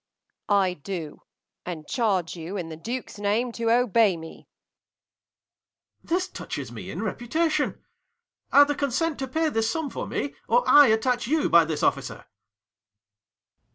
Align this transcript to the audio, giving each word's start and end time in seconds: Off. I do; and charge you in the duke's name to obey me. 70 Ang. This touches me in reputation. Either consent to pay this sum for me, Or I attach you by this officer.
Off. 0.49 0.55
I 0.59 0.73
do; 0.73 1.21
and 1.63 1.87
charge 1.87 2.35
you 2.35 2.57
in 2.57 2.69
the 2.69 2.75
duke's 2.75 3.19
name 3.19 3.51
to 3.51 3.69
obey 3.69 4.17
me. 4.17 4.47
70 6.01 6.01
Ang. 6.01 6.15
This 6.15 6.27
touches 6.27 6.71
me 6.71 6.89
in 6.89 7.03
reputation. 7.03 7.85
Either 8.51 8.73
consent 8.73 9.19
to 9.19 9.27
pay 9.27 9.49
this 9.49 9.69
sum 9.69 9.91
for 9.91 10.07
me, 10.07 10.33
Or 10.47 10.67
I 10.67 10.87
attach 10.87 11.27
you 11.27 11.49
by 11.51 11.65
this 11.65 11.83
officer. 11.83 12.25